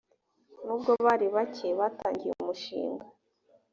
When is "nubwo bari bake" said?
0.65-1.67